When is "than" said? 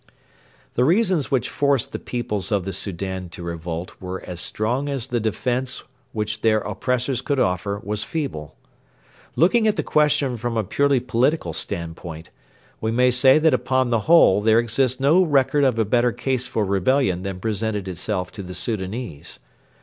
17.21-17.39